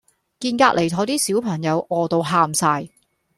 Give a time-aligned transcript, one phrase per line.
[0.39, 2.89] 見隔離枱啲小朋友餓到喊哂